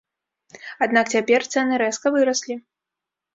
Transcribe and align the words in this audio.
Аднак 0.85 1.11
цяпер 1.15 1.45
цэны 1.57 1.79
рэзка 1.83 2.07
выраслі. 2.17 2.59